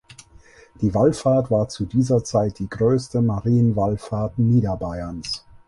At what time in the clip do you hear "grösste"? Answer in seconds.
2.67-3.21